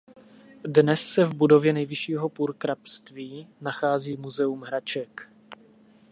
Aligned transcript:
Dnes 0.63 1.01
se 1.09 1.23
v 1.25 1.33
budově 1.33 1.73
nejvyššího 1.73 2.29
purkrabství 2.29 3.47
nachází 3.61 4.15
muzeum 4.17 4.61
hraček. 4.61 5.29